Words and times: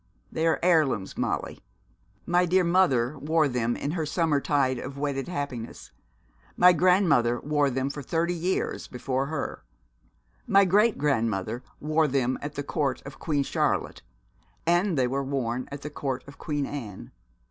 They 0.31 0.47
are 0.47 0.57
heirlooms, 0.63 1.15
Molly. 1.15 1.59
My 2.25 2.47
dear 2.47 2.63
mother 2.63 3.19
wore 3.19 3.47
them 3.47 3.75
in 3.75 3.91
her 3.91 4.03
summer 4.07 4.41
tide 4.41 4.79
of 4.79 4.97
wedded 4.97 5.27
happiness. 5.27 5.91
My 6.57 6.73
grandmother 6.73 7.39
wore 7.39 7.69
them 7.69 7.91
for 7.91 8.01
thirty 8.01 8.33
years 8.33 8.87
before 8.87 9.27
her; 9.27 9.63
my 10.47 10.65
great 10.65 10.97
grandmother 10.97 11.61
wore 11.79 12.07
them 12.07 12.39
at 12.41 12.55
the 12.55 12.63
Court 12.63 13.03
of 13.05 13.19
Queen 13.19 13.43
Charlotte, 13.43 14.01
and 14.65 14.97
they 14.97 15.05
were 15.05 15.23
worn 15.23 15.69
at 15.71 15.83
the 15.83 15.91
Court 15.91 16.23
of 16.27 16.39
Queen 16.39 16.65
Anne. 16.65 17.11